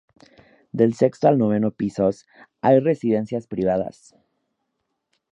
[0.79, 2.25] Del sexto al noveno pisos
[2.61, 4.15] hay residencias privadas.